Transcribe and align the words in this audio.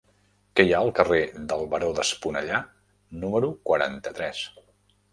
Què 0.59 0.63
hi 0.67 0.71
ha 0.77 0.79
al 0.85 0.89
carrer 0.99 1.19
del 1.51 1.69
Baró 1.75 1.91
d'Esponellà 1.99 2.65
número 3.27 3.55
quaranta-tres? 3.71 4.47